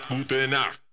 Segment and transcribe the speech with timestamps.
[0.00, 0.85] Putenacht.